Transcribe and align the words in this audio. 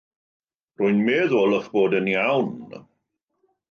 Rwy'n 0.77 1.03
meddwl 1.09 1.55
eich 1.59 1.71
bod 1.77 1.97
yn 2.01 2.13
iawn. 2.17 2.53